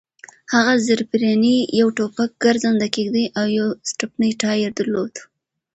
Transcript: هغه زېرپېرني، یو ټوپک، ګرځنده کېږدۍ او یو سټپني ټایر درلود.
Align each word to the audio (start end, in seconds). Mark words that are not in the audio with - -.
هغه 0.53 0.73
زېرپېرني، 0.85 1.55
یو 1.79 1.87
ټوپک، 1.97 2.31
ګرځنده 2.45 2.87
کېږدۍ 2.95 3.25
او 3.39 3.45
یو 3.57 3.67
سټپني 3.89 4.29
ټایر 4.41 4.71
درلود. 4.79 5.13